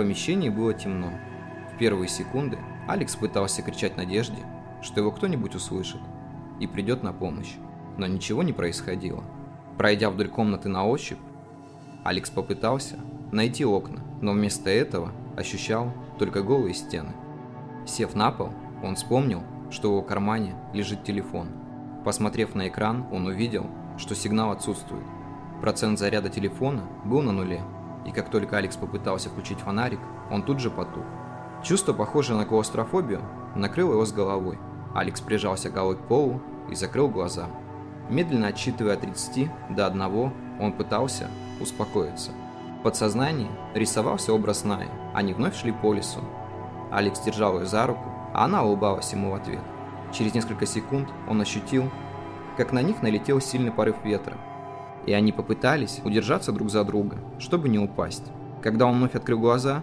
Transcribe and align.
помещении 0.00 0.48
было 0.48 0.72
темно. 0.72 1.12
В 1.74 1.78
первые 1.78 2.08
секунды 2.08 2.56
Алекс 2.88 3.14
пытался 3.16 3.60
кричать 3.60 3.98
Надежде, 3.98 4.38
что 4.80 5.00
его 5.00 5.10
кто-нибудь 5.10 5.54
услышит 5.54 6.00
и 6.58 6.66
придет 6.66 7.02
на 7.02 7.12
помощь, 7.12 7.56
но 7.98 8.06
ничего 8.06 8.42
не 8.42 8.54
происходило. 8.54 9.22
Пройдя 9.76 10.08
вдоль 10.08 10.28
комнаты 10.28 10.70
на 10.70 10.86
ощупь, 10.86 11.18
Алекс 12.02 12.30
попытался 12.30 12.96
найти 13.30 13.66
окна, 13.66 14.00
но 14.22 14.32
вместо 14.32 14.70
этого 14.70 15.12
ощущал 15.36 15.92
только 16.18 16.42
голые 16.42 16.72
стены. 16.72 17.12
Сев 17.86 18.14
на 18.14 18.30
пол, 18.30 18.54
он 18.82 18.96
вспомнил, 18.96 19.42
что 19.70 19.88
в 19.88 19.92
его 19.92 20.02
кармане 20.02 20.54
лежит 20.72 21.04
телефон. 21.04 21.48
Посмотрев 22.06 22.54
на 22.54 22.68
экран, 22.68 23.06
он 23.12 23.26
увидел, 23.26 23.66
что 23.98 24.14
сигнал 24.14 24.50
отсутствует. 24.50 25.04
Процент 25.60 25.98
заряда 25.98 26.30
телефона 26.30 26.88
был 27.04 27.20
на 27.20 27.32
нуле, 27.32 27.60
и 28.04 28.12
как 28.12 28.30
только 28.30 28.56
Алекс 28.56 28.76
попытался 28.76 29.28
включить 29.28 29.60
фонарик, 29.60 30.00
он 30.30 30.42
тут 30.42 30.60
же 30.60 30.70
потух. 30.70 31.04
Чувство, 31.62 31.92
похожее 31.92 32.38
на 32.38 32.46
клаустрофобию, 32.46 33.20
накрыло 33.54 33.92
его 33.92 34.04
с 34.04 34.12
головой. 34.12 34.58
Алекс 34.94 35.20
прижался 35.20 35.70
головой 35.70 35.96
к 35.96 36.06
полу 36.06 36.40
и 36.68 36.74
закрыл 36.74 37.08
глаза. 37.08 37.46
Медленно 38.08 38.48
отсчитывая 38.48 38.94
от 38.94 39.02
30 39.02 39.50
до 39.70 39.86
1, 39.86 40.32
он 40.60 40.72
пытался 40.72 41.28
успокоиться. 41.60 42.32
В 42.80 42.82
подсознании 42.82 43.50
рисовался 43.74 44.32
образ 44.32 44.64
Наи, 44.64 44.88
они 45.14 45.34
вновь 45.34 45.56
шли 45.56 45.70
по 45.70 45.92
лесу. 45.92 46.20
Алекс 46.90 47.20
держал 47.20 47.60
ее 47.60 47.66
за 47.66 47.86
руку, 47.86 48.10
а 48.32 48.46
она 48.46 48.64
улыбалась 48.64 49.12
ему 49.12 49.30
в 49.30 49.34
ответ. 49.34 49.60
Через 50.12 50.34
несколько 50.34 50.66
секунд 50.66 51.08
он 51.28 51.40
ощутил, 51.40 51.90
как 52.56 52.72
на 52.72 52.82
них 52.82 53.02
налетел 53.02 53.40
сильный 53.40 53.70
порыв 53.70 53.96
ветра, 54.02 54.36
и 55.06 55.12
они 55.12 55.32
попытались 55.32 56.00
удержаться 56.04 56.52
друг 56.52 56.70
за 56.70 56.84
друга, 56.84 57.18
чтобы 57.38 57.68
не 57.68 57.78
упасть. 57.78 58.24
Когда 58.62 58.86
он 58.86 58.96
вновь 58.96 59.14
открыл 59.14 59.40
глаза, 59.40 59.82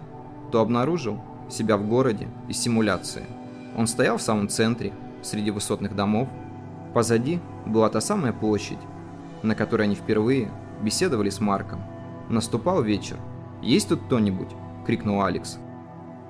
то 0.52 0.60
обнаружил 0.60 1.20
себя 1.48 1.76
в 1.76 1.86
городе 1.86 2.28
из 2.48 2.58
симуляции. 2.58 3.24
Он 3.76 3.86
стоял 3.86 4.18
в 4.18 4.22
самом 4.22 4.48
центре, 4.48 4.92
среди 5.22 5.50
высотных 5.50 5.94
домов. 5.94 6.28
Позади 6.94 7.40
была 7.66 7.88
та 7.88 8.00
самая 8.00 8.32
площадь, 8.32 8.78
на 9.42 9.54
которой 9.54 9.84
они 9.84 9.94
впервые 9.94 10.50
беседовали 10.82 11.30
с 11.30 11.40
Марком. 11.40 11.82
Наступал 12.28 12.82
вечер. 12.82 13.16
«Есть 13.62 13.88
тут 13.88 14.02
кто-нибудь?»– 14.02 14.50
крикнул 14.86 15.22
Алекс. 15.22 15.58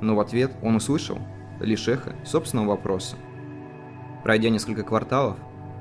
Но 0.00 0.14
в 0.14 0.20
ответ 0.20 0.52
он 0.62 0.76
услышал 0.76 1.18
лишь 1.60 1.88
эхо 1.88 2.14
собственного 2.24 2.68
вопроса. 2.68 3.16
Пройдя 4.22 4.48
несколько 4.48 4.82
кварталов, 4.82 5.36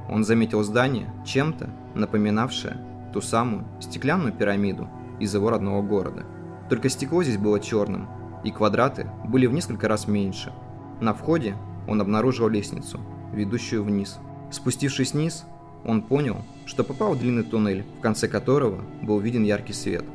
он 0.10 0.24
заметил 0.24 0.64
здание, 0.64 1.10
чем-то 1.26 1.70
напоминавшее 1.94 2.78
ту 3.14 3.22
самую 3.22 3.66
стеклянную 3.80 4.34
пирамиду 4.34 4.90
из 5.20 5.34
его 5.34 5.50
родного 5.50 5.82
города. 5.82 6.26
Только 6.70 6.90
стекло 6.90 7.24
здесь 7.24 7.38
было 7.38 7.60
черным, 7.60 8.08
и 8.44 8.52
квадраты 8.52 9.10
были 9.26 9.46
в 9.46 9.54
несколько 9.54 9.88
раз 9.88 10.08
меньше. 10.08 10.54
На 11.00 11.14
входе 11.14 11.56
он 11.88 12.02
обнаружил 12.02 12.50
лестницу, 12.50 13.00
ведущую 13.34 13.84
вниз. 13.84 14.20
Спустившись 14.52 15.14
вниз, 15.14 15.46
он 15.86 16.02
понял, 16.02 16.38
что 16.66 16.84
попал 16.84 17.14
в 17.14 17.20
длинный 17.20 17.44
туннель, 17.44 17.86
в 18.00 18.02
конце 18.02 18.28
которого 18.28 18.82
был 19.02 19.20
виден 19.20 19.44
яркий 19.44 19.74
свет. 19.74 20.06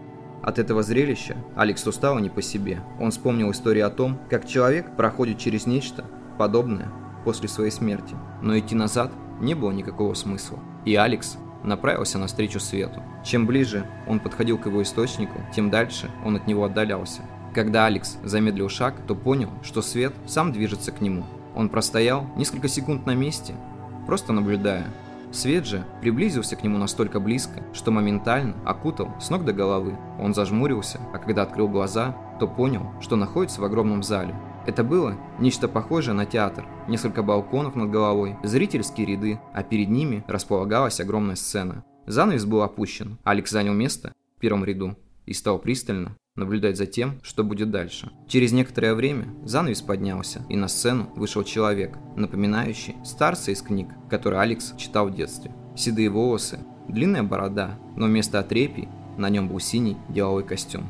От 0.43 0.59
этого 0.59 0.83
зрелища 0.83 1.37
Алекс 1.55 1.87
устал 1.87 2.19
не 2.19 2.29
по 2.29 2.43
себе. 2.43 2.81
Он 3.01 3.11
вспомнил 3.11 3.51
историю 3.53 3.87
о 3.87 3.91
том, 3.91 4.19
как 4.29 4.47
человек 4.47 4.97
проходит 4.97 5.39
через 5.39 5.67
нечто 5.67 6.05
подобное 6.37 6.91
после 7.25 7.49
своей 7.49 7.71
смерти. 7.71 8.17
Но 8.43 8.59
идти 8.59 8.75
назад 8.75 9.13
не 9.41 9.55
было 9.55 9.71
никакого 9.71 10.15
смысла. 10.15 10.59
И 10.85 10.97
Алекс 10.97 11.39
направился 11.63 12.19
навстречу 12.19 12.61
свету. 12.61 13.03
Чем 13.25 13.47
ближе 13.47 13.87
он 14.07 14.21
подходил 14.21 14.59
к 14.59 14.67
его 14.67 14.83
источнику, 14.83 15.41
тем 15.55 15.71
дальше 15.71 16.11
он 16.25 16.37
от 16.37 16.47
него 16.47 16.65
отдалялся. 16.65 17.23
Когда 17.55 17.87
Алекс 17.87 18.19
замедлил 18.23 18.69
шаг, 18.69 18.95
то 19.07 19.15
понял, 19.15 19.51
что 19.63 19.83
свет 19.83 20.13
сам 20.27 20.53
движется 20.53 20.91
к 20.93 21.01
нему. 21.01 21.25
Он 21.55 21.69
простоял 21.69 22.27
несколько 22.37 22.69
секунд 22.69 23.05
на 23.07 23.15
месте, 23.15 23.55
просто 24.07 24.33
наблюдая. 24.33 24.87
Свет 25.33 25.67
же 25.67 25.85
приблизился 26.01 26.57
к 26.57 26.63
нему 26.63 26.77
настолько 26.79 27.19
близко, 27.19 27.63
что 27.73 27.91
моментально 27.91 28.55
окутал 28.67 29.11
с 29.21 29.31
ног 29.31 29.45
до 29.45 29.53
головы. 29.53 29.97
Он 30.21 30.35
зажмурился, 30.35 31.01
а 31.13 31.19
когда 31.19 31.43
открыл 31.43 31.69
глаза, 31.69 32.17
то 32.39 32.47
понял, 32.47 32.91
что 33.01 33.17
находится 33.17 33.61
в 33.61 33.65
огромном 33.65 34.03
зале. 34.03 34.35
Это 34.67 34.85
было 34.85 35.17
нечто 35.41 35.69
похожее 35.69 36.15
на 36.15 36.27
театр. 36.27 36.65
Несколько 36.89 37.23
балконов 37.23 37.75
над 37.75 37.91
головой, 37.91 38.37
зрительские 38.43 39.07
ряды, 39.07 39.41
а 39.53 39.63
перед 39.63 39.89
ними 39.89 40.25
располагалась 40.29 41.01
огромная 41.01 41.37
сцена. 41.37 41.85
Занавес 42.07 42.45
был 42.45 42.63
опущен. 42.63 43.19
Алекс 43.25 43.51
занял 43.51 43.75
место 43.75 44.13
в 44.37 44.41
первом 44.41 44.65
ряду 44.65 44.97
и 45.27 45.33
стал 45.33 45.59
пристально 45.59 46.17
наблюдать 46.35 46.77
за 46.77 46.87
тем, 46.87 47.21
что 47.23 47.45
будет 47.45 47.71
дальше. 47.71 48.11
Через 48.27 48.53
некоторое 48.53 48.95
время 48.95 49.27
занавес 49.45 49.83
поднялся, 49.83 50.45
и 50.49 50.57
на 50.57 50.69
сцену 50.69 51.11
вышел 51.15 51.45
человек, 51.45 51.99
напоминающий 52.17 52.97
старца 53.05 53.51
из 53.51 53.63
книг, 53.63 53.89
которые 54.09 54.41
Алекс 54.41 54.75
читал 54.77 55.09
в 55.09 55.15
детстве. 55.15 55.53
Седые 55.77 56.09
волосы, 56.09 56.61
длинная 56.89 57.23
борода, 57.23 57.79
но 57.97 58.07
вместо 58.07 58.39
отрепий 58.39 58.89
на 59.19 59.29
нем 59.29 59.49
был 59.49 59.61
синий 59.61 59.99
деловой 60.09 60.45
костюм. 60.45 60.87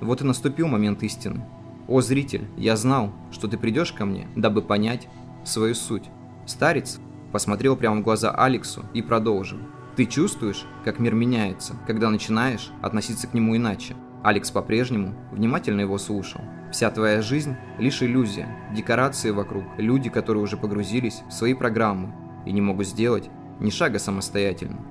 Вот 0.00 0.20
и 0.20 0.24
наступил 0.24 0.68
момент 0.68 1.02
истины. 1.02 1.44
«О, 1.88 2.00
зритель, 2.00 2.46
я 2.56 2.76
знал, 2.76 3.12
что 3.30 3.46
ты 3.46 3.56
придешь 3.56 3.92
ко 3.92 4.04
мне, 4.04 4.28
дабы 4.34 4.62
понять 4.62 5.08
свою 5.44 5.74
суть». 5.74 6.10
Старец 6.44 6.98
посмотрел 7.32 7.76
прямо 7.76 8.00
в 8.00 8.04
глаза 8.04 8.30
Алексу 8.30 8.84
и 8.92 9.02
продолжил. 9.02 9.58
«Ты 9.94 10.06
чувствуешь, 10.06 10.64
как 10.84 10.98
мир 10.98 11.14
меняется, 11.14 11.74
когда 11.86 12.10
начинаешь 12.10 12.70
относиться 12.82 13.28
к 13.28 13.34
нему 13.34 13.56
иначе. 13.56 13.94
Алекс 14.22 14.50
по-прежнему 14.50 15.14
внимательно 15.30 15.82
его 15.82 15.98
слушал. 15.98 16.40
Вся 16.72 16.90
твоя 16.90 17.22
жизнь– 17.22 17.54
лишь 17.78 18.02
иллюзия, 18.02 18.48
декорации 18.74 19.30
вокруг, 19.30 19.64
люди, 19.78 20.10
которые 20.10 20.42
уже 20.42 20.56
погрузились 20.56 21.22
в 21.28 21.32
свои 21.32 21.54
программы 21.54 22.12
и 22.44 22.52
не 22.52 22.60
могут 22.60 22.88
сделать 22.88 23.30
ни 23.60 23.70
шага 23.70 24.00
самостоятельно. 24.00 24.84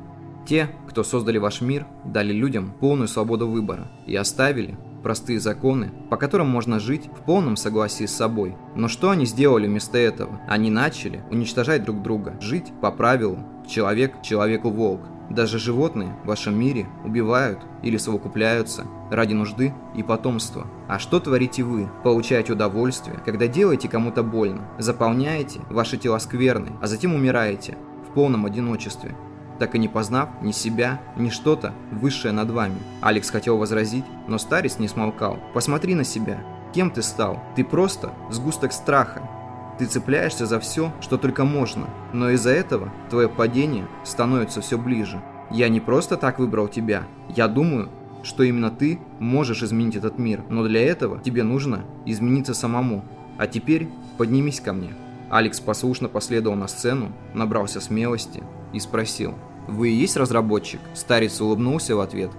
Те, 0.47 0.69
кто 0.87 1.03
создали 1.03 1.37
ваш 1.37 1.61
мир, 1.61 1.85
дали 2.05 2.31
людям 2.31 2.73
полную 2.79 3.07
свободу 3.07 3.47
выбора 3.47 3.91
и 4.07 4.15
оставили 4.15 4.77
простые 5.05 5.39
законы, 5.39 5.91
по 6.09 6.17
которым 6.17 6.49
можно 6.49 6.79
жить 6.79 7.11
в 7.15 7.23
полном 7.25 7.57
согласии 7.57 8.07
с 8.07 8.15
собой. 8.15 8.57
Но 8.75 8.87
что 8.87 9.11
они 9.11 9.27
сделали 9.27 9.67
вместо 9.67 9.99
этого? 9.99 10.41
Они 10.47 10.71
начали 10.71 11.23
уничтожать 11.29 11.83
друг 11.83 12.01
друга, 12.01 12.35
жить 12.41 12.73
по 12.81 12.89
правилу 12.89 13.37
«человек 13.67 14.23
человеку 14.23 14.71
волк». 14.71 15.01
Даже 15.29 15.59
животные 15.59 16.17
в 16.23 16.27
вашем 16.27 16.59
мире 16.59 16.87
убивают 17.03 17.59
или 17.83 17.97
совокупляются 17.97 18.87
ради 19.11 19.35
нужды 19.35 19.75
и 19.95 20.01
потомства. 20.01 20.65
А 20.87 20.97
что 20.97 21.19
творите 21.19 21.61
вы? 21.61 21.87
Получаете 22.03 22.53
удовольствие, 22.53 23.19
когда 23.23 23.45
делаете 23.45 23.87
кому-то 23.87 24.23
больно, 24.23 24.67
заполняете 24.79 25.61
ваши 25.69 25.97
тела 25.97 26.17
скверной, 26.17 26.71
а 26.81 26.87
затем 26.87 27.13
умираете 27.13 27.77
в 28.09 28.13
полном 28.15 28.47
одиночестве, 28.47 29.15
так 29.59 29.75
и 29.75 29.79
не 29.79 29.87
познав 29.87 30.29
ни 30.41 30.51
себя, 30.51 31.01
ни 31.15 31.29
что-то 31.29 31.73
высшее 31.91 32.33
над 32.33 32.51
вами. 32.51 32.77
Алекс 33.01 33.29
хотел 33.29 33.57
возразить, 33.57 34.05
но 34.27 34.37
старец 34.37 34.79
не 34.79 34.87
смолкал. 34.87 35.39
Посмотри 35.53 35.95
на 35.95 36.03
себя. 36.03 36.43
Кем 36.73 36.91
ты 36.91 37.01
стал? 37.01 37.41
Ты 37.55 37.63
просто 37.63 38.11
сгусток 38.31 38.73
страха, 38.73 39.29
ты 39.77 39.85
цепляешься 39.85 40.45
за 40.45 40.59
все, 40.59 40.93
что 41.01 41.17
только 41.17 41.43
можно, 41.43 41.87
но 42.13 42.29
из-за 42.31 42.51
этого 42.51 42.93
твое 43.09 43.27
падение 43.27 43.87
становится 44.05 44.61
все 44.61 44.77
ближе. 44.77 45.21
Я 45.51 45.67
не 45.67 45.81
просто 45.81 46.15
так 46.15 46.39
выбрал 46.39 46.67
тебя. 46.67 47.03
Я 47.35 47.47
думаю, 47.47 47.89
что 48.23 48.43
именно 48.43 48.71
ты 48.71 48.99
можешь 49.19 49.63
изменить 49.63 49.97
этот 49.97 50.17
мир, 50.17 50.43
но 50.49 50.63
для 50.63 50.81
этого 50.81 51.19
тебе 51.19 51.43
нужно 51.43 51.85
измениться 52.05 52.53
самому. 52.53 53.03
А 53.37 53.47
теперь 53.47 53.89
поднимись 54.17 54.61
ко 54.61 54.71
мне. 54.71 54.93
Алекс 55.29 55.59
послушно 55.59 56.07
последовал 56.07 56.55
на 56.55 56.67
сцену, 56.67 57.11
набрался 57.33 57.81
смелости 57.81 58.43
и 58.75 58.79
спросил. 58.79 59.33
«Вы 59.67 59.89
и 59.89 59.95
есть 59.95 60.17
разработчик?» 60.17 60.79
Старец 60.93 61.41
улыбнулся 61.41 61.95
в 61.95 62.01
ответ 62.01 62.31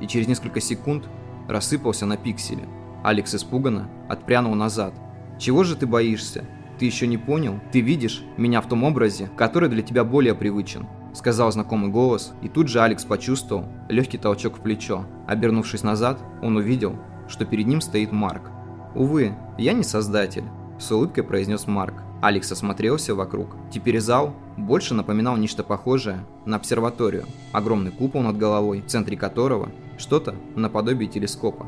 и 0.00 0.06
через 0.06 0.26
несколько 0.26 0.60
секунд 0.60 1.04
рассыпался 1.48 2.06
на 2.06 2.16
пиксели. 2.16 2.68
Алекс 3.04 3.34
испуганно 3.34 3.88
отпрянул 4.08 4.54
назад. 4.54 4.94
«Чего 5.38 5.62
же 5.62 5.76
ты 5.76 5.86
боишься? 5.86 6.44
Ты 6.78 6.86
еще 6.86 7.06
не 7.06 7.18
понял? 7.18 7.60
Ты 7.70 7.80
видишь 7.80 8.24
меня 8.36 8.60
в 8.60 8.66
том 8.66 8.82
образе, 8.82 9.30
который 9.36 9.68
для 9.68 9.82
тебя 9.82 10.02
более 10.04 10.34
привычен. 10.34 10.88
Сказал 11.14 11.52
знакомый 11.52 11.90
голос, 11.90 12.32
и 12.42 12.48
тут 12.48 12.66
же 12.66 12.80
Алекс 12.80 13.04
почувствовал 13.04 13.66
легкий 13.88 14.18
толчок 14.18 14.58
в 14.58 14.60
плечо. 14.60 15.06
Обернувшись 15.28 15.84
назад, 15.84 16.20
он 16.42 16.56
увидел, 16.56 16.96
что 17.28 17.44
перед 17.44 17.68
ним 17.68 17.80
стоит 17.80 18.10
Марк. 18.10 18.50
«Увы, 18.96 19.36
я 19.56 19.74
не 19.74 19.84
создатель»,– 19.84 20.44
с 20.80 20.90
улыбкой 20.90 21.22
произнес 21.22 21.68
Марк. 21.68 22.02
Алекс 22.20 22.50
осмотрелся 22.50 23.14
вокруг. 23.14 23.56
Теперь 23.70 24.00
зал 24.00 24.34
больше 24.56 24.94
напоминал 24.94 25.36
нечто 25.36 25.62
похожее 25.62 26.24
на 26.44 26.56
обсерваторию. 26.56 27.24
Огромный 27.52 27.90
купол 27.90 28.22
над 28.22 28.36
головой, 28.36 28.80
в 28.80 28.86
центре 28.86 29.16
которого 29.16 29.70
что-то 29.98 30.34
наподобие 30.54 31.08
телескопа. 31.08 31.66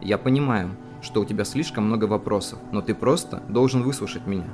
«Я 0.00 0.18
понимаю, 0.18 0.70
что 1.00 1.20
у 1.20 1.24
тебя 1.24 1.44
слишком 1.44 1.84
много 1.84 2.04
вопросов, 2.04 2.58
но 2.72 2.80
ты 2.80 2.94
просто 2.94 3.42
должен 3.48 3.82
выслушать 3.82 4.26
меня. 4.26 4.48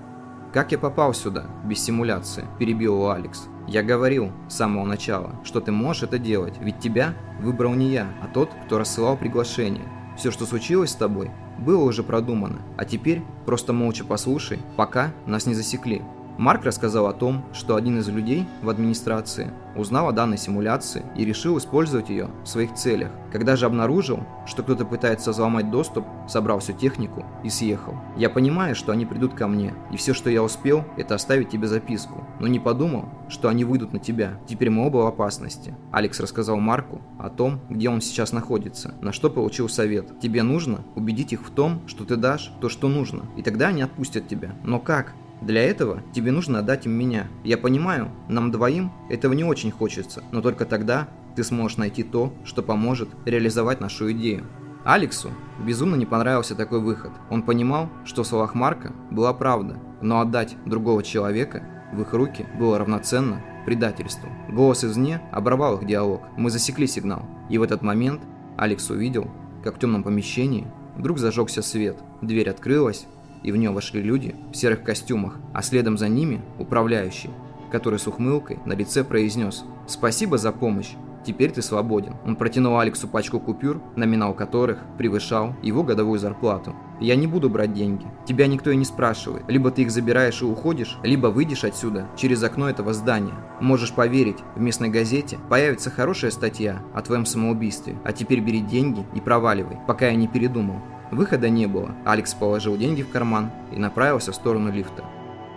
Как 0.53 0.73
я 0.73 0.79
попал 0.79 1.15
сюда, 1.15 1.47
без 1.65 1.83
симуляции, 1.83 2.45
перебил 2.59 2.95
его 2.95 3.11
Алекс. 3.11 3.49
Я 3.67 3.83
говорил 3.83 4.31
с 4.49 4.55
самого 4.55 4.85
начала, 4.85 5.35
что 5.43 5.61
ты 5.61 5.73
можешь 5.73 6.05
это 6.05 6.19
делать, 6.19 6.55
ведь 6.61 6.79
тебя 6.79 7.15
выбрал 7.41 7.75
не 7.75 7.91
я, 7.91 8.07
а 8.23 8.29
тот, 8.29 8.51
кто 8.67 8.79
рассылал 8.79 9.17
приглашение. 9.17 9.85
Все, 10.17 10.31
что 10.31 10.47
случилось 10.47 10.91
с 10.91 10.97
тобой, 10.97 11.31
было 11.59 11.83
уже 11.83 12.03
продумано, 12.03 12.61
а 12.77 12.85
теперь 12.85 13.23
просто 13.47 13.73
молча 13.73 14.05
послушай, 14.05 14.61
пока 14.77 15.13
нас 15.27 15.47
не 15.47 15.55
засекли. 15.55 16.03
Марк 16.37 16.65
рассказал 16.65 17.07
о 17.07 17.13
том, 17.13 17.45
что 17.53 17.77
один 17.77 17.99
из 17.99 18.09
людей 18.09 18.47
в 18.63 18.69
администрации 18.69 19.53
узнал 19.77 20.09
о 20.09 20.13
данной 20.13 20.39
симуляции 20.39 21.05
и 21.17 21.25
решил 21.25 21.59
использовать 21.59 22.09
ее 22.09 22.29
в 22.43 22.49
своих 22.49 22.75
целях. 22.75 23.11
Когда 23.33 23.57
же 23.57 23.67
обнаружил, 23.67 24.21
что 24.47 24.63
кто-то 24.63 24.85
пытается 24.85 25.31
взломать 25.31 25.71
доступ, 25.71 26.05
собрал 26.29 26.61
всю 26.61 26.73
технику 26.73 27.25
и 27.43 27.51
съехал. 27.51 27.95
Я 28.17 28.31
понимаю, 28.31 28.75
что 28.75 28.93
они 28.93 29.07
придут 29.07 29.35
ко 29.35 29.47
мне, 29.47 29.75
и 29.91 29.97
все, 29.97 30.15
что 30.15 30.31
я 30.31 30.43
успел, 30.43 30.85
это 30.97 31.15
оставить 31.15 31.51
тебе 31.51 31.67
записку, 31.67 32.25
но 32.41 32.47
не 32.47 32.59
подумал, 32.59 33.09
что 33.29 33.49
они 33.49 33.65
выйдут 33.65 33.93
на 33.93 33.99
тебя. 33.99 34.39
Теперь 34.47 34.71
мы 34.71 34.87
оба 34.87 34.99
в 34.99 35.07
опасности. 35.07 35.75
Алекс 35.93 36.19
рассказал 36.21 36.59
Марку 36.59 37.01
о 37.19 37.31
том, 37.31 37.61
где 37.69 37.89
он 37.89 38.01
сейчас 38.01 38.33
находится, 38.33 38.95
на 39.01 39.13
что 39.13 39.31
получил 39.31 39.69
совет. 39.69 40.19
Тебе 40.21 40.43
нужно 40.43 40.85
убедить 40.95 41.33
их 41.33 41.43
в 41.47 41.51
том, 41.51 41.83
что 41.87 42.05
ты 42.05 42.17
дашь 42.17 42.53
то, 42.61 42.69
что 42.69 42.89
нужно, 42.89 43.27
и 43.37 43.43
тогда 43.43 43.69
они 43.69 43.83
отпустят 43.83 44.29
тебя. 44.29 44.55
Но 44.63 44.79
как? 44.79 45.15
Для 45.41 45.63
этого 45.63 46.03
тебе 46.13 46.31
нужно 46.31 46.61
отдать 46.61 46.87
им 46.87 46.93
меня. 46.93 47.27
Я 47.43 47.59
понимаю, 47.59 48.11
нам 48.29 48.51
двоим 48.51 48.93
этого 49.11 49.33
не 49.33 49.45
очень 49.45 49.71
хочется, 49.71 50.23
но 50.33 50.41
только 50.41 50.65
тогда 50.65 51.09
ты 51.37 51.45
сможешь 51.45 51.79
найти 51.79 52.03
то, 52.03 52.33
что 52.45 52.63
поможет 52.63 53.09
реализовать 53.25 53.81
нашу 53.81 54.13
идею. 54.13 54.45
Алексу 54.85 55.31
безумно 55.65 55.97
не 55.97 56.07
понравился 56.07 56.55
такой 56.55 56.81
выход. 56.81 57.11
Он 57.31 57.43
понимал, 57.43 57.89
что 58.05 58.23
в 58.23 58.27
словах 58.27 58.55
Марка 58.55 58.93
была 59.11 59.33
правда, 59.33 59.79
но 60.03 60.21
отдать 60.21 60.57
другого 60.67 61.03
человека 61.03 61.63
в 61.93 62.03
их 62.03 62.13
руки 62.13 62.47
было 62.59 62.79
равноценно 62.79 63.43
предательству. 63.65 64.29
Голос 64.51 64.85
извне 64.85 65.23
оборвал 65.33 65.79
их 65.79 65.87
диалог. 65.87 66.23
Мы 66.37 66.51
засекли 66.51 66.87
сигнал. 66.87 67.25
И 67.49 67.57
в 67.57 67.63
этот 67.63 67.83
момент 67.83 68.21
Алекс 68.59 68.89
увидел, 68.91 69.31
как 69.63 69.77
в 69.77 69.79
темном 69.79 70.03
помещении 70.03 70.67
вдруг 70.97 71.19
зажегся 71.19 71.63
свет. 71.63 71.97
Дверь 72.21 72.51
открылась, 72.51 73.07
и 73.45 73.53
в 73.53 73.57
нее 73.57 73.71
вошли 73.71 74.03
люди 74.03 74.35
в 74.53 74.57
серых 74.57 74.83
костюмах, 74.83 75.39
а 75.53 75.63
следом 75.63 75.97
за 75.97 76.09
ними 76.09 76.41
управляющий, 76.59 77.31
который 77.71 77.99
с 77.99 78.09
ухмылкой 78.09 78.59
на 78.65 78.73
лице 78.73 79.05
произнес 79.05 79.65
«Спасибо 79.87 80.39
за 80.39 80.51
помощь, 80.51 80.95
теперь 81.25 81.53
ты 81.53 81.61
свободен». 81.61 82.15
Он 82.25 82.37
протянул 82.37 82.79
Алексу 82.79 83.07
пачку 83.07 83.39
купюр, 83.39 83.83
номинал 83.97 84.35
которых 84.35 84.79
превышал 84.97 85.55
его 85.63 85.83
годовую 85.83 86.19
зарплату. 86.19 86.75
«Я 87.01 87.17
не 87.17 87.27
буду 87.27 87.51
брать 87.51 87.75
деньги. 87.75 88.07
Тебя 88.27 88.47
никто 88.47 88.71
и 88.71 88.77
не 88.77 88.85
спрашивает. 88.85 89.45
Либо 89.49 89.71
ты 89.71 89.83
их 89.83 89.91
забираешь 89.91 90.41
и 90.41 90.45
уходишь, 90.45 90.99
либо 91.03 91.27
выйдешь 91.27 91.65
отсюда 91.65 92.09
через 92.17 92.43
окно 92.43 92.71
этого 92.71 92.95
здания. 92.95 93.35
Можешь 93.61 93.93
поверить, 93.93 94.39
в 94.55 94.61
местной 94.61 94.89
газете 94.89 95.39
появится 95.51 95.91
хорошая 95.91 96.31
статья 96.31 96.81
о 96.95 97.03
твоем 97.03 97.27
самоубийстве. 97.27 97.97
А 98.05 98.13
теперь 98.13 98.41
бери 98.41 98.61
деньги 98.61 99.05
и 99.15 99.21
проваливай, 99.21 99.79
пока 99.87 100.07
я 100.07 100.15
не 100.15 100.29
передумал». 100.29 100.77
Выхода 101.15 101.49
не 101.49 101.67
было. 101.69 101.93
Алекс 102.05 102.35
положил 102.35 102.77
деньги 102.77 103.03
в 103.03 103.09
карман 103.09 103.53
и 103.71 103.79
направился 103.79 104.33
в 104.33 104.35
сторону 104.35 104.73
лифта. 104.73 105.05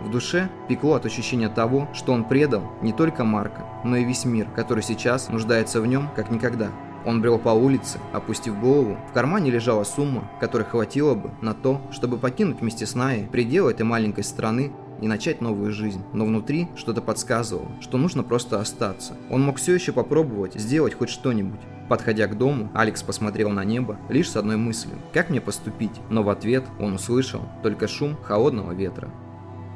В 0.00 0.08
душе 0.08 0.48
пекло 0.68 0.94
от 0.94 1.04
ощущения 1.04 1.48
того, 1.48 1.88
что 1.92 2.12
он 2.12 2.22
предал 2.22 2.62
не 2.80 2.92
только 2.92 3.24
Марка, 3.24 3.66
но 3.82 3.96
и 3.96 4.04
весь 4.04 4.24
мир, 4.24 4.46
который 4.54 4.84
сейчас 4.84 5.28
нуждается 5.28 5.80
в 5.80 5.86
нем 5.86 6.10
как 6.14 6.30
никогда. 6.30 6.68
Он 7.04 7.20
брел 7.20 7.40
по 7.40 7.48
улице, 7.48 7.98
опустив 8.12 8.60
голову. 8.60 8.98
В 9.10 9.12
кармане 9.12 9.50
лежала 9.50 9.82
сумма, 9.82 10.30
которой 10.38 10.62
хватило 10.62 11.14
бы 11.14 11.30
на 11.40 11.54
то, 11.54 11.80
чтобы 11.90 12.18
покинуть 12.18 12.60
вместе 12.60 12.86
с 12.86 12.94
Наей 12.94 13.26
пределы 13.26 13.72
этой 13.72 13.82
маленькой 13.82 14.22
страны 14.22 14.70
и 15.00 15.08
начать 15.08 15.40
новую 15.40 15.72
жизнь. 15.72 16.02
Но 16.12 16.24
внутри 16.24 16.68
что-то 16.76 17.00
подсказывало, 17.02 17.68
что 17.80 17.98
нужно 17.98 18.22
просто 18.22 18.60
остаться. 18.60 19.14
Он 19.30 19.42
мог 19.42 19.56
все 19.56 19.74
еще 19.74 19.92
попробовать 19.92 20.54
сделать 20.54 20.94
хоть 20.94 21.10
что-нибудь. 21.10 21.60
Подходя 21.88 22.26
к 22.26 22.36
дому, 22.36 22.70
Алекс 22.74 23.02
посмотрел 23.02 23.50
на 23.50 23.64
небо 23.64 23.98
лишь 24.08 24.30
с 24.30 24.36
одной 24.36 24.56
мыслью– 24.56 24.98
как 25.12 25.30
мне 25.30 25.40
поступить? 25.40 26.00
Но 26.10 26.22
в 26.22 26.28
ответ 26.28 26.64
он 26.78 26.94
услышал 26.94 27.42
только 27.62 27.88
шум 27.88 28.16
холодного 28.22 28.72
ветра. 28.72 29.08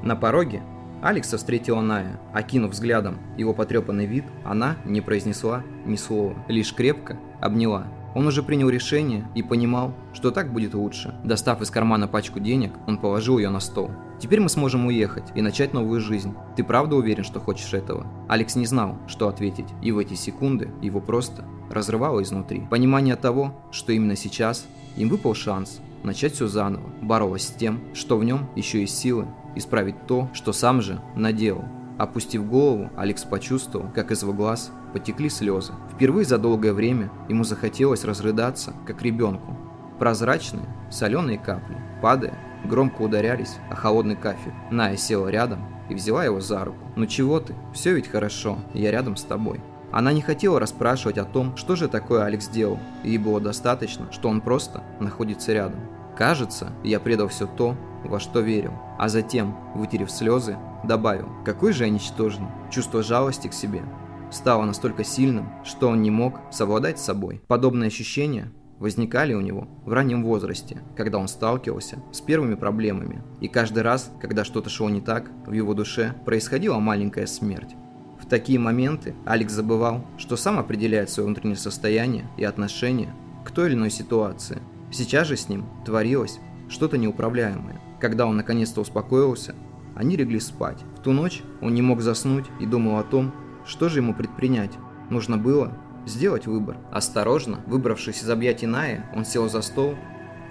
На 0.03 0.15
пороге 0.15 0.63
Алекса 1.03 1.37
встретила 1.37 1.81
Ная. 1.81 2.21
Окинув 2.33 2.73
взглядом 2.73 3.19
его 3.37 3.55
потрепанный 3.55 4.07
вид, 4.07 4.25
она 4.45 4.77
не 4.85 5.01
произнесла 5.01 5.65
ни 5.85 5.97
слова, 5.97 6.37
лишь 6.49 6.73
крепко 6.73 7.19
обняла. 7.41 7.89
Он 8.15 8.27
уже 8.27 8.43
принял 8.43 8.69
решение 8.69 9.29
и 9.35 9.43
понимал, 9.43 9.95
что 10.13 10.31
так 10.31 10.53
будет 10.53 10.75
лучше. 10.75 11.15
Достав 11.25 11.61
из 11.63 11.71
кармана 11.71 12.09
пачку 12.09 12.41
денег, 12.41 12.73
он 12.87 12.99
положил 12.99 13.39
ее 13.39 13.49
на 13.51 13.61
стол. 13.61 13.91
«Теперь 14.21 14.41
мы 14.41 14.49
сможем 14.49 14.87
уехать 14.87 15.25
и 15.35 15.43
начать 15.43 15.73
новую 15.73 16.01
жизнь. 16.01 16.35
Ты 16.57 16.65
правда 16.65 16.97
уверен, 16.97 17.25
что 17.25 17.41
хочешь 17.41 17.75
этого?» 17.75 18.07
Алекс 18.29 18.55
не 18.55 18.67
знал, 18.67 18.99
что 19.07 19.29
ответить, 19.29 19.67
и 19.83 19.91
в 19.93 19.99
эти 19.99 20.15
секунды 20.15 20.71
его 20.81 21.01
просто 21.01 21.45
разрывало 21.71 22.23
изнутри. 22.23 22.67
Понимание 22.71 23.17
того, 23.17 23.55
что 23.73 23.93
именно 23.93 24.17
сейчас 24.17 24.67
им 24.97 25.09
выпал 25.09 25.35
шанс 25.35 25.81
начать 26.05 26.35
все 26.35 26.47
заново, 26.47 26.89
боролась 27.01 27.49
с 27.49 27.53
тем, 27.53 27.81
что 27.95 28.19
в 28.19 28.25
нем 28.25 28.49
еще 28.57 28.81
есть 28.81 28.99
силы 28.99 29.27
исправить 29.55 30.07
то, 30.07 30.29
что 30.33 30.53
сам 30.53 30.83
же 30.83 31.01
наделал. 31.15 31.65
Опустив 31.99 32.47
голову, 32.47 32.91
Алекс 32.97 33.25
почувствовал, 33.25 33.89
как 33.95 34.11
из 34.11 34.23
его 34.23 34.33
глаз 34.33 34.73
потекли 34.93 35.29
слезы. 35.29 35.73
Впервые 35.95 36.25
за 36.25 36.39
долгое 36.39 36.73
время 36.73 37.11
ему 37.29 37.45
захотелось 37.45 38.05
разрыдаться, 38.05 38.75
как 38.87 39.03
ребенку. 39.03 39.57
Прозрачные, 39.99 40.65
соленые 40.91 41.39
капли, 41.39 41.77
падая, 42.01 42.35
громко 42.65 43.03
ударялись 43.03 43.57
о 43.71 43.77
холодный 43.77 44.17
кафель. 44.17 44.53
Ная 44.71 44.97
села 44.97 45.29
рядом 45.29 45.61
и 45.89 45.95
взяла 45.95 46.25
его 46.25 46.41
за 46.41 46.65
руку. 46.65 46.79
«Ну 46.97 47.07
чего 47.07 47.41
ты? 47.41 47.55
Все 47.73 47.95
ведь 47.95 48.09
хорошо, 48.09 48.59
я 48.75 48.91
рядом 48.91 49.17
с 49.17 49.23
тобой». 49.23 49.61
Она 49.93 50.13
не 50.15 50.23
хотела 50.23 50.59
расспрашивать 50.59 51.19
о 51.19 51.25
том, 51.25 51.55
что 51.57 51.77
же 51.77 51.87
такое 51.87 52.25
Алекс 52.25 52.49
делал, 52.49 52.79
ей 53.05 53.19
было 53.19 53.41
достаточно, 53.41 54.11
что 54.11 54.31
он 54.31 54.41
просто 54.41 54.83
находится 55.01 55.53
рядом. 55.53 55.81
«Кажется, 56.17 56.73
я 56.83 56.99
предал 56.99 57.29
все 57.29 57.47
то, 57.47 57.77
во 58.05 58.19
что 58.19 58.41
верил», 58.41 58.73
а 58.99 59.09
затем, 59.09 59.57
вытерев 59.75 60.11
слезы, 60.11 60.57
добавил, 60.85 61.29
какой 61.45 61.73
же 61.73 61.85
я 61.85 61.91
ничтожный. 61.91 62.49
Чувство 62.71 63.03
жалости 63.03 63.49
к 63.49 63.55
себе 63.55 63.83
стало 64.31 64.65
настолько 64.65 65.05
сильным, 65.05 65.51
что 65.65 65.89
он 65.89 66.03
не 66.03 66.11
мог 66.11 66.41
совладать 66.51 66.99
с 66.99 67.05
собой. 67.05 67.43
Подобные 67.47 67.89
ощущения 67.89 68.51
возникали 68.79 69.35
у 69.35 69.41
него 69.41 69.69
в 69.85 69.93
раннем 69.93 70.25
возрасте, 70.25 70.83
когда 70.97 71.19
он 71.19 71.29
сталкивался 71.29 72.03
с 72.13 72.21
первыми 72.21 72.57
проблемами. 72.57 73.23
И 73.41 73.47
каждый 73.47 73.83
раз, 73.83 74.11
когда 74.21 74.45
что-то 74.45 74.71
шло 74.71 74.91
не 74.91 75.01
так, 75.01 75.31
в 75.47 75.53
его 75.53 75.73
душе 75.75 76.15
происходила 76.25 76.79
маленькая 76.79 77.27
смерть. 77.27 77.77
В 78.21 78.27
такие 78.27 78.59
моменты 78.59 79.15
Алекс 79.25 79.53
забывал, 79.53 80.05
что 80.17 80.37
сам 80.37 80.59
определяет 80.59 81.11
свое 81.11 81.27
внутреннее 81.27 81.57
состояние 81.57 82.27
и 82.37 82.45
отношение 82.45 83.15
к 83.45 83.51
той 83.51 83.69
или 83.69 83.75
иной 83.75 83.91
ситуации. 83.91 84.61
Сейчас 84.91 85.29
же 85.29 85.37
с 85.37 85.49
ним 85.49 85.67
творилось 85.85 86.41
что-то 86.69 86.99
неуправляемое. 86.99 87.81
Когда 88.01 88.27
он 88.27 88.37
наконец-то 88.37 88.81
успокоился, 88.81 89.55
они 90.03 90.17
легли 90.17 90.41
спать. 90.41 90.79
В 90.97 91.01
ту 91.01 91.13
ночь 91.13 91.43
он 91.61 91.75
не 91.75 91.81
мог 91.81 92.01
заснуть 92.01 92.47
и 92.59 92.67
думал 92.67 92.99
о 92.99 93.05
том, 93.05 93.33
что 93.65 93.89
же 93.89 94.01
ему 94.01 94.15
предпринять. 94.15 94.73
Нужно 95.11 95.39
было 95.39 95.73
сделать 96.07 96.49
выбор. 96.49 96.77
Осторожно, 96.91 97.61
выбравшись 97.69 98.21
из 98.21 98.29
объятий 98.29 98.67
Ная, 98.67 99.09
он 99.15 99.25
сел 99.25 99.49
за 99.49 99.63
стол 99.63 99.95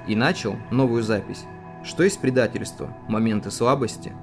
и 0.08 0.16
начал 0.16 0.56
новую 0.72 1.04
запись. 1.04 1.44
Что 1.84 2.04
есть 2.04 2.22
предательство, 2.22 2.96
моменты 3.10 3.52
слабости 3.52 4.14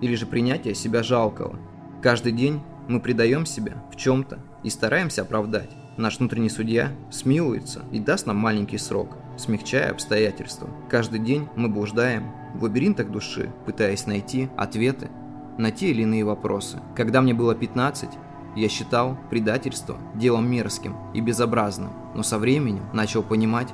или 0.00 0.16
же 0.16 0.26
принятие 0.26 0.74
себя 0.74 1.04
жалкого. 1.04 1.60
Каждый 2.02 2.32
день 2.32 2.60
мы 2.88 2.98
предаем 2.98 3.46
себя 3.46 3.84
в 3.92 3.96
чем-то 3.96 4.40
и 4.64 4.70
стараемся 4.70 5.22
оправдать. 5.22 5.70
Наш 5.96 6.18
внутренний 6.18 6.50
судья 6.50 6.90
смилуется 7.12 7.84
и 7.92 8.00
даст 8.00 8.26
нам 8.26 8.38
маленький 8.38 8.78
срок, 8.78 9.16
смягчая 9.38 9.92
обстоятельства. 9.92 10.68
Каждый 10.90 11.20
день 11.20 11.46
мы 11.54 11.68
блуждаем 11.68 12.41
в 12.54 12.62
лабиринтах 12.62 13.10
души, 13.10 13.52
пытаясь 13.66 14.06
найти 14.06 14.48
ответы 14.56 15.10
на 15.58 15.70
те 15.70 15.90
или 15.90 16.02
иные 16.02 16.24
вопросы. 16.24 16.80
Когда 16.94 17.20
мне 17.20 17.34
было 17.34 17.54
15, 17.54 18.10
я 18.56 18.68
считал 18.68 19.18
предательство 19.30 19.96
делом 20.14 20.50
мерзким 20.50 20.96
и 21.14 21.20
безобразным, 21.20 21.92
но 22.14 22.22
со 22.22 22.38
временем 22.38 22.84
начал 22.92 23.22
понимать, 23.22 23.68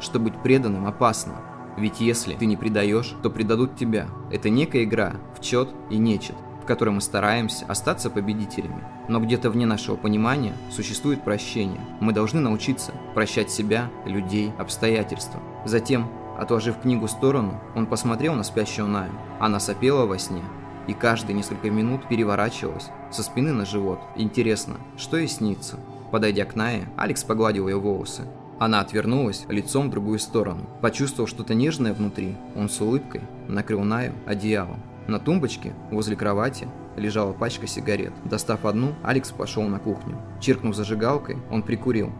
что 0.00 0.18
быть 0.18 0.40
преданным 0.42 0.86
опасно. 0.86 1.34
Ведь 1.76 2.00
если 2.00 2.34
ты 2.34 2.46
не 2.46 2.56
предаешь, 2.56 3.14
то 3.22 3.30
предадут 3.30 3.76
тебя. 3.76 4.08
Это 4.30 4.50
некая 4.50 4.84
игра 4.84 5.14
в 5.36 5.40
чет 5.40 5.70
и 5.88 5.98
нечет, 5.98 6.36
в 6.62 6.66
которой 6.66 6.90
мы 6.90 7.00
стараемся 7.00 7.64
остаться 7.66 8.10
победителями. 8.10 8.82
Но 9.08 9.20
где-то 9.20 9.50
вне 9.50 9.66
нашего 9.66 9.96
понимания 9.96 10.52
существует 10.70 11.22
прощение. 11.22 11.80
Мы 12.00 12.12
должны 12.12 12.40
научиться 12.40 12.92
прощать 13.14 13.50
себя, 13.50 13.90
людей, 14.04 14.52
обстоятельства. 14.58 15.40
Затем 15.64 16.08
Отложив 16.40 16.80
книгу 16.80 17.06
в 17.06 17.10
сторону, 17.10 17.60
он 17.76 17.84
посмотрел 17.86 18.34
на 18.34 18.44
спящую 18.44 18.88
Наю. 18.88 19.12
Она 19.38 19.60
сопела 19.60 20.06
во 20.06 20.18
сне, 20.18 20.40
и 20.86 20.94
каждые 20.94 21.36
несколько 21.36 21.70
минут 21.70 22.08
переворачивалась 22.08 22.88
со 23.10 23.22
спины 23.22 23.52
на 23.52 23.66
живот. 23.66 24.00
Интересно, 24.16 24.76
что 24.96 25.18
ей 25.18 25.28
снится? 25.28 25.76
Подойдя 26.10 26.46
к 26.46 26.56
Нае, 26.56 26.88
Алекс 26.96 27.22
погладил 27.24 27.68
ее 27.68 27.78
волосы. 27.78 28.22
Она 28.58 28.80
отвернулась 28.80 29.44
лицом 29.50 29.88
в 29.88 29.90
другую 29.90 30.18
сторону. 30.18 30.64
Почувствовав 30.80 31.28
что-то 31.28 31.52
нежное 31.52 31.92
внутри, 31.92 32.34
он 32.56 32.70
с 32.70 32.80
улыбкой 32.80 33.20
накрыл 33.46 33.82
Наю 33.82 34.14
одеялом. 34.24 34.80
На 35.08 35.18
тумбочке 35.18 35.74
возле 35.90 36.16
кровати 36.16 36.68
лежала 36.96 37.34
пачка 37.34 37.66
сигарет. 37.66 38.14
Достав 38.24 38.64
одну, 38.64 38.94
Алекс 39.02 39.30
пошел 39.30 39.64
на 39.64 39.78
кухню. 39.78 40.16
Чиркнув 40.40 40.74
зажигалкой, 40.74 41.36
он 41.50 41.62
прикурил. 41.62 42.10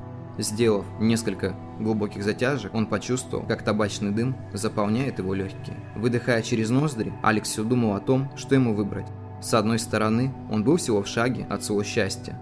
Сделав 0.40 0.86
несколько 0.98 1.54
глубоких 1.78 2.24
затяжек, 2.24 2.74
он 2.74 2.86
почувствовал, 2.86 3.44
как 3.44 3.62
табачный 3.62 4.10
дым 4.10 4.34
заполняет 4.54 5.18
его 5.18 5.34
легкие. 5.34 5.76
Выдыхая 5.94 6.40
через 6.40 6.70
ноздри, 6.70 7.12
Алекс 7.22 7.50
все 7.50 7.62
думал 7.62 7.94
о 7.94 8.00
том, 8.00 8.30
что 8.36 8.54
ему 8.54 8.74
выбрать. 8.74 9.06
С 9.42 9.52
одной 9.52 9.78
стороны, 9.78 10.32
он 10.50 10.64
был 10.64 10.78
всего 10.78 11.02
в 11.02 11.06
шаге 11.06 11.46
от 11.50 11.62
своего 11.62 11.84
счастья. 11.84 12.40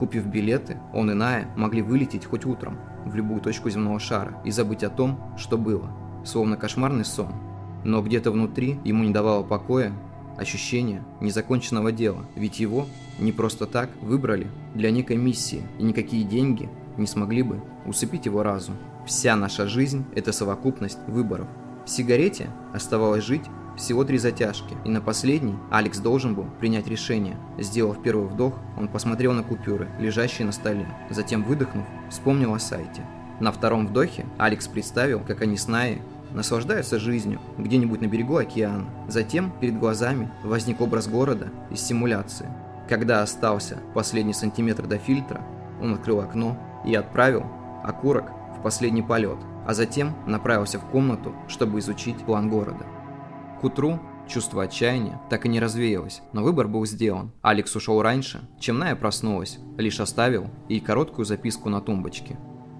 Купив 0.00 0.26
билеты, 0.26 0.80
он 0.92 1.12
и 1.12 1.14
Ная 1.14 1.46
могли 1.56 1.82
вылететь 1.82 2.24
хоть 2.24 2.44
утром 2.44 2.80
в 3.04 3.14
любую 3.14 3.40
точку 3.40 3.70
земного 3.70 4.00
шара 4.00 4.42
и 4.44 4.50
забыть 4.50 4.82
о 4.82 4.90
том, 4.90 5.32
что 5.38 5.56
было, 5.56 5.88
словно 6.24 6.56
кошмарный 6.56 7.04
сон. 7.04 7.32
Но 7.84 8.02
где-то 8.02 8.32
внутри 8.32 8.80
ему 8.84 9.04
не 9.04 9.12
давало 9.12 9.44
покоя 9.44 9.92
ощущение 10.36 11.04
незаконченного 11.20 11.92
дела, 11.92 12.26
ведь 12.34 12.58
его 12.58 12.86
не 13.20 13.30
просто 13.30 13.66
так 13.66 13.88
выбрали 14.02 14.48
для 14.74 14.90
некой 14.90 15.16
миссии, 15.16 15.62
и 15.78 15.84
никакие 15.84 16.24
деньги 16.24 16.68
не 16.98 17.06
смогли 17.06 17.42
бы 17.42 17.60
усыпить 17.84 18.26
его 18.26 18.42
разум. 18.42 18.76
Вся 19.06 19.36
наша 19.36 19.66
жизнь– 19.66 20.04
это 20.14 20.32
совокупность 20.32 20.98
выборов. 21.06 21.48
В 21.84 21.90
сигарете 21.90 22.50
оставалось 22.72 23.24
жить 23.24 23.44
всего 23.76 24.04
три 24.04 24.18
затяжки, 24.18 24.74
и 24.84 24.88
на 24.88 25.00
последний 25.00 25.54
Алекс 25.70 25.98
должен 25.98 26.34
был 26.34 26.46
принять 26.58 26.88
решение. 26.88 27.36
Сделав 27.58 28.02
первый 28.02 28.26
вдох, 28.26 28.54
он 28.76 28.88
посмотрел 28.88 29.32
на 29.32 29.42
купюры, 29.42 29.88
лежащие 29.98 30.46
на 30.46 30.52
столе. 30.52 30.88
Затем, 31.10 31.44
выдохнув, 31.44 31.86
вспомнил 32.08 32.54
о 32.54 32.58
сайте. 32.58 33.02
На 33.38 33.52
втором 33.52 33.86
вдохе 33.86 34.24
Алекс 34.38 34.66
представил, 34.66 35.20
как 35.20 35.42
они 35.42 35.58
с 35.58 35.68
Наей 35.68 36.00
наслаждаются 36.32 36.98
жизнью 36.98 37.40
где-нибудь 37.58 38.00
на 38.00 38.06
берегу 38.06 38.36
океана. 38.36 38.86
Затем 39.08 39.52
перед 39.60 39.78
глазами 39.78 40.30
возник 40.42 40.80
образ 40.80 41.06
города 41.06 41.48
из 41.70 41.80
симуляции. 41.80 42.46
Когда 42.88 43.22
остался 43.22 43.78
последний 43.94 44.32
сантиметр 44.32 44.86
до 44.86 44.98
фильтра, 44.98 45.42
он 45.82 45.94
открыл 45.94 46.20
окно 46.20 46.56
и 46.86 46.94
отправил 46.94 47.44
окурок 47.84 48.30
в 48.58 48.62
последний 48.62 49.02
полет, 49.02 49.38
а 49.66 49.74
затем 49.74 50.14
направился 50.26 50.78
в 50.78 50.86
комнату, 50.86 51.34
чтобы 51.48 51.78
изучить 51.80 52.18
план 52.18 52.48
города. 52.48 52.86
К 53.60 53.64
утру 53.64 54.00
чувство 54.28 54.64
отчаяния 54.64 55.20
так 55.30 55.46
и 55.46 55.48
не 55.48 55.60
развеялось, 55.60 56.22
но 56.32 56.42
выбор 56.42 56.68
был 56.68 56.84
сделан. 56.86 57.32
Алекс 57.42 57.74
ушел 57.76 58.02
раньше, 58.02 58.40
чем 58.58 58.78
Ная 58.78 58.96
проснулась, 58.96 59.58
лишь 59.76 60.00
оставил 60.00 60.46
ей 60.68 60.80
короткую 60.80 61.24
записку 61.24 61.68
на 61.68 61.80
тумбочке. 61.80 62.38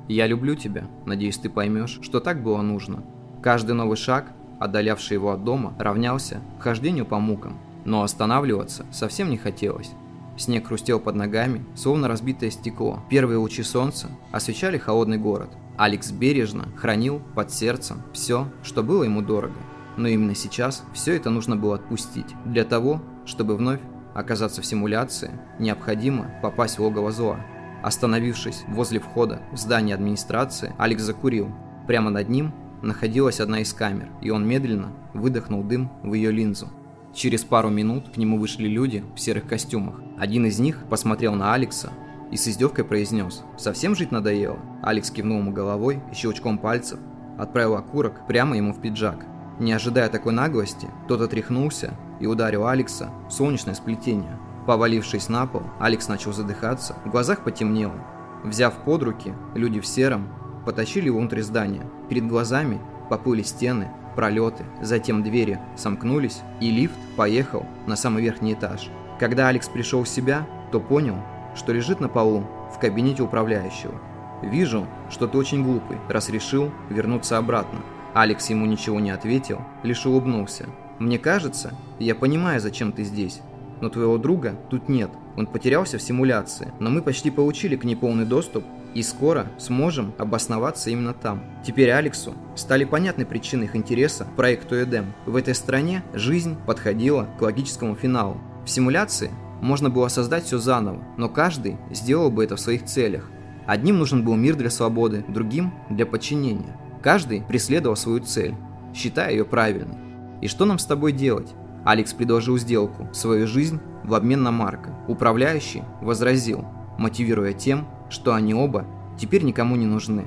«Я 0.08 0.26
люблю 0.26 0.54
тебя, 0.54 0.88
надеюсь, 1.04 1.38
ты 1.38 1.50
поймешь, 1.50 1.98
что 2.02 2.20
так 2.20 2.42
было 2.42 2.62
нужно». 2.62 3.04
Каждый 3.42 3.72
новый 3.72 3.96
шаг, 3.96 4.32
отдалявший 4.60 5.14
его 5.14 5.30
от 5.30 5.44
дома, 5.44 5.74
равнялся 5.78 6.40
хождению 6.58 7.06
по 7.06 7.18
мукам, 7.18 7.58
но 7.84 8.02
останавливаться 8.02 8.86
совсем 8.92 9.30
не 9.30 9.36
хотелось. 9.36 9.92
Снег 10.36 10.68
хрустел 10.68 11.00
под 11.00 11.14
ногами, 11.14 11.64
словно 11.74 12.08
разбитое 12.08 12.50
стекло. 12.50 13.00
Первые 13.08 13.38
лучи 13.38 13.62
солнца 13.62 14.08
освещали 14.32 14.78
холодный 14.78 15.18
город. 15.18 15.50
Алекс 15.76 16.10
бережно 16.10 16.68
хранил 16.76 17.22
под 17.34 17.52
сердцем 17.52 18.02
все, 18.12 18.48
что 18.62 18.82
было 18.82 19.04
ему 19.04 19.22
дорого. 19.22 19.54
Но 19.96 20.08
именно 20.08 20.34
сейчас 20.34 20.84
все 20.92 21.16
это 21.16 21.30
нужно 21.30 21.56
было 21.56 21.76
отпустить. 21.76 22.34
Для 22.44 22.64
того, 22.64 23.00
чтобы 23.24 23.56
вновь 23.56 23.80
оказаться 24.14 24.62
в 24.62 24.66
симуляции, 24.66 25.30
необходимо 25.58 26.30
попасть 26.42 26.78
в 26.78 26.82
логово 26.82 27.12
зла. 27.12 27.40
Остановившись 27.82 28.64
возле 28.68 29.00
входа 29.00 29.40
в 29.52 29.56
здание 29.56 29.94
администрации, 29.94 30.74
Алекс 30.78 31.02
закурил. 31.02 31.50
Прямо 31.86 32.10
над 32.10 32.28
ним 32.28 32.52
находилась 32.82 33.40
одна 33.40 33.60
из 33.60 33.72
камер, 33.72 34.08
и 34.20 34.30
он 34.30 34.46
медленно 34.46 34.92
выдохнул 35.14 35.62
дым 35.62 35.90
в 36.02 36.14
ее 36.14 36.30
линзу. 36.30 36.68
Через 37.16 37.44
пару 37.44 37.70
минут 37.70 38.10
к 38.12 38.18
нему 38.18 38.38
вышли 38.38 38.68
люди 38.68 39.02
в 39.14 39.20
серых 39.20 39.46
костюмах. 39.48 40.02
Один 40.18 40.44
из 40.44 40.58
них 40.58 40.84
посмотрел 40.90 41.34
на 41.34 41.54
Алекса 41.54 41.90
и 42.30 42.36
с 42.36 42.46
издевкой 42.46 42.84
произнес 42.84 43.42
«Совсем 43.56 43.96
жить 43.96 44.12
надоело?» 44.12 44.58
Алекс 44.82 45.10
кивнул 45.10 45.38
ему 45.38 45.50
головой 45.50 46.02
и 46.12 46.14
щелчком 46.14 46.58
пальцев 46.58 46.98
отправил 47.38 47.76
окурок 47.76 48.26
прямо 48.26 48.54
ему 48.58 48.74
в 48.74 48.82
пиджак. 48.82 49.24
Не 49.58 49.72
ожидая 49.72 50.10
такой 50.10 50.34
наглости, 50.34 50.88
тот 51.08 51.22
отряхнулся 51.22 51.94
и 52.20 52.26
ударил 52.26 52.66
Алекса 52.66 53.08
в 53.30 53.32
солнечное 53.32 53.74
сплетение. 53.74 54.38
Повалившись 54.66 55.30
на 55.30 55.46
пол, 55.46 55.62
Алекс 55.80 56.08
начал 56.08 56.34
задыхаться, 56.34 56.96
в 57.06 57.10
глазах 57.10 57.44
потемнело. 57.44 57.96
Взяв 58.44 58.74
под 58.84 59.02
руки, 59.02 59.32
люди 59.54 59.80
в 59.80 59.86
сером 59.86 60.28
потащили 60.66 61.06
его 61.06 61.20
внутрь 61.20 61.40
здания. 61.40 61.86
Перед 62.10 62.28
глазами 62.28 62.78
поплыли 63.08 63.42
стены, 63.42 63.90
пролеты, 64.16 64.64
затем 64.82 65.22
двери 65.22 65.60
сомкнулись, 65.76 66.40
и 66.60 66.70
лифт 66.70 66.96
поехал 67.16 67.64
на 67.86 67.94
самый 67.94 68.22
верхний 68.22 68.54
этаж. 68.54 68.88
Когда 69.20 69.48
Алекс 69.48 69.68
пришел 69.68 70.02
в 70.02 70.08
себя, 70.08 70.46
то 70.72 70.80
понял, 70.80 71.16
что 71.54 71.72
лежит 71.72 72.00
на 72.00 72.08
полу 72.08 72.44
в 72.74 72.78
кабинете 72.80 73.22
управляющего. 73.22 73.94
«Вижу, 74.42 74.86
что 75.08 75.28
ты 75.28 75.38
очень 75.38 75.62
глупый, 75.62 75.98
раз 76.08 76.28
решил 76.28 76.72
вернуться 76.90 77.38
обратно», 77.38 77.78
Алекс 78.16 78.48
ему 78.48 78.64
ничего 78.64 78.98
не 78.98 79.10
ответил, 79.10 79.60
лишь 79.82 80.06
улыбнулся. 80.06 80.64
«Мне 80.98 81.18
кажется, 81.18 81.74
я 81.98 82.14
понимаю, 82.14 82.60
зачем 82.60 82.90
ты 82.92 83.04
здесь. 83.04 83.42
Но 83.82 83.90
твоего 83.90 84.16
друга 84.16 84.56
тут 84.70 84.88
нет. 84.88 85.10
Он 85.36 85.46
потерялся 85.46 85.98
в 85.98 86.02
симуляции, 86.02 86.72
но 86.80 86.88
мы 86.88 87.02
почти 87.02 87.30
получили 87.30 87.76
к 87.76 87.84
ней 87.84 87.94
полный 87.94 88.24
доступ 88.24 88.64
и 88.96 89.02
скоро 89.02 89.46
сможем 89.58 90.14
обосноваться 90.16 90.88
именно 90.88 91.12
там. 91.12 91.42
Теперь 91.62 91.90
Алексу 91.90 92.32
стали 92.54 92.84
понятны 92.84 93.26
причины 93.26 93.64
их 93.64 93.76
интереса 93.76 94.24
к 94.24 94.36
проекту 94.36 94.82
Эдем. 94.82 95.12
В 95.26 95.36
этой 95.36 95.54
стране 95.54 96.02
жизнь 96.14 96.56
подходила 96.66 97.28
к 97.38 97.42
логическому 97.42 97.94
финалу. 97.94 98.38
В 98.64 98.70
симуляции 98.70 99.30
можно 99.60 99.90
было 99.90 100.08
создать 100.08 100.44
все 100.44 100.56
заново, 100.56 101.04
но 101.18 101.28
каждый 101.28 101.76
сделал 101.90 102.30
бы 102.30 102.42
это 102.42 102.56
в 102.56 102.60
своих 102.60 102.86
целях. 102.86 103.28
Одним 103.66 103.98
нужен 103.98 104.24
был 104.24 104.34
мир 104.34 104.56
для 104.56 104.70
свободы, 104.70 105.26
другим– 105.28 105.74
для 105.90 106.06
подчинения. 106.06 106.74
Каждый 107.02 107.42
преследовал 107.42 107.96
свою 107.96 108.20
цель, 108.20 108.54
считая 108.94 109.30
ее 109.30 109.44
правильной. 109.44 109.98
И 110.40 110.48
что 110.48 110.64
нам 110.64 110.78
с 110.78 110.86
тобой 110.86 111.12
делать? 111.12 111.52
Алекс 111.84 112.14
предложил 112.14 112.56
сделку, 112.56 113.10
свою 113.12 113.46
жизнь 113.46 113.78
в 114.04 114.14
обмен 114.14 114.42
на 114.42 114.52
Марка. 114.52 114.94
Управляющий 115.06 115.82
возразил, 116.00 116.64
мотивируя 116.96 117.52
тем, 117.52 117.86
что 118.08 118.34
они 118.34 118.54
оба 118.54 118.84
теперь 119.18 119.42
никому 119.42 119.76
не 119.76 119.86
нужны. 119.86 120.26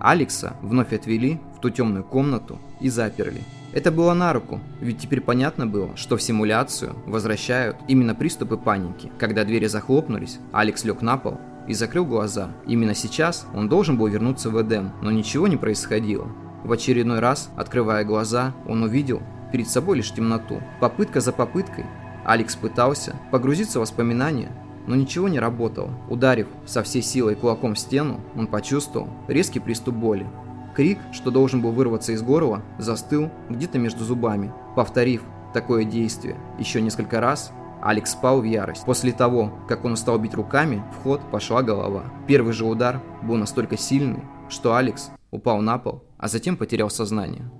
Алекса 0.00 0.54
вновь 0.62 0.92
отвели 0.92 1.40
в 1.56 1.60
ту 1.60 1.70
темную 1.70 2.04
комнату 2.04 2.58
и 2.80 2.88
заперли. 2.88 3.42
Это 3.72 3.90
было 3.90 4.12
на 4.12 4.32
руку, 4.32 4.60
ведь 4.80 4.98
теперь 4.98 5.20
понятно 5.22 5.66
было, 5.66 5.96
что 5.96 6.16
в 6.16 6.22
симуляцию 6.22 6.94
возвращают 7.06 7.76
именно 7.88 8.14
приступы 8.14 8.56
паники. 8.56 9.10
Когда 9.18 9.44
двери 9.44 9.66
захлопнулись, 9.66 10.40
Алекс 10.52 10.84
лег 10.84 11.00
на 11.00 11.16
пол 11.16 11.40
и 11.66 11.74
закрыл 11.74 12.04
глаза. 12.04 12.50
Именно 12.66 12.94
сейчас 12.94 13.46
он 13.54 13.68
должен 13.68 13.96
был 13.96 14.08
вернуться 14.08 14.50
в 14.50 14.60
Эдем, 14.60 14.90
но 15.00 15.10
ничего 15.10 15.48
не 15.48 15.56
происходило. 15.56 16.28
В 16.64 16.72
очередной 16.72 17.20
раз, 17.20 17.50
открывая 17.56 18.04
глаза, 18.04 18.52
он 18.66 18.82
увидел 18.82 19.22
перед 19.52 19.68
собой 19.68 19.98
лишь 19.98 20.12
темноту. 20.12 20.60
Попытка 20.80 21.20
за 21.20 21.32
попыткой 21.32 21.86
Алекс 22.24 22.54
пытался 22.56 23.16
погрузиться 23.30 23.78
в 23.78 23.82
воспоминания, 23.82 24.52
но 24.92 24.96
ничего 24.96 25.26
не 25.26 25.40
работало. 25.40 25.88
Ударив 26.10 26.48
со 26.66 26.82
всей 26.82 27.00
силой 27.00 27.34
кулаком 27.34 27.74
в 27.74 27.78
стену, 27.78 28.20
он 28.36 28.46
почувствовал 28.46 29.08
резкий 29.26 29.58
приступ 29.58 29.94
боли. 29.94 30.26
Крик, 30.76 30.98
что 31.12 31.30
должен 31.30 31.62
был 31.62 31.72
вырваться 31.72 32.12
из 32.12 32.20
горла, 32.20 32.60
застыл 32.78 33.30
где-то 33.48 33.78
между 33.78 34.04
зубами. 34.04 34.52
Повторив 34.76 35.22
такое 35.54 35.84
действие 35.84 36.36
еще 36.58 36.82
несколько 36.82 37.22
раз, 37.22 37.52
Алекс 37.80 38.10
спал 38.10 38.42
в 38.42 38.44
ярость. 38.44 38.84
После 38.84 39.12
того, 39.12 39.58
как 39.66 39.86
он 39.86 39.92
устал 39.92 40.18
бить 40.18 40.34
руками, 40.34 40.84
в 40.92 41.04
ход 41.04 41.22
пошла 41.30 41.62
голова. 41.62 42.04
Первый 42.26 42.52
же 42.52 42.66
удар 42.66 43.00
был 43.22 43.36
настолько 43.36 43.78
сильный, 43.78 44.24
что 44.50 44.74
Алекс 44.74 45.10
упал 45.30 45.62
на 45.62 45.78
пол, 45.78 46.04
а 46.18 46.28
затем 46.28 46.58
потерял 46.58 46.90
сознание. 46.90 47.50